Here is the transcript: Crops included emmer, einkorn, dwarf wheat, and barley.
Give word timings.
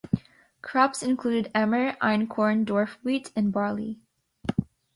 Crops 0.63 1.03
included 1.03 1.51
emmer, 1.53 1.91
einkorn, 2.01 2.65
dwarf 2.65 2.95
wheat, 3.03 3.31
and 3.35 3.51
barley. 3.53 3.99